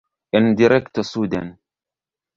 En 0.39 0.47
direkto 0.61 1.05
suden. 1.11 1.55